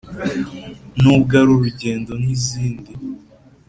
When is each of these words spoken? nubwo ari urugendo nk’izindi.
nubwo 1.01 1.33
ari 1.41 1.49
urugendo 1.55 2.11
nk’izindi. 2.21 2.91